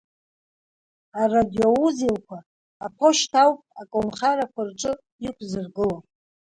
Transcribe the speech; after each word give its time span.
Арадиоузелқәа 1.21 2.37
аԥошьҭа 2.85 3.39
ауп 3.43 3.59
аколнхарақәа 3.81 4.61
рҿы 4.67 4.91
иқәзыргыло. 5.27 5.97